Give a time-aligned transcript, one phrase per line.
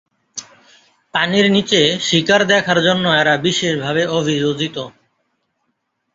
[1.13, 4.77] পানির নিচে শিকার দেখার জন্য এরা বিশেষভাবে অভিযোজিত।